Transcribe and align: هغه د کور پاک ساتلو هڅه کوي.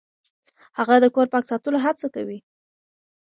هغه 0.77 0.95
د 1.03 1.05
کور 1.15 1.27
پاک 1.33 1.43
ساتلو 1.51 1.77
هڅه 1.85 2.07
کوي. 2.15 2.39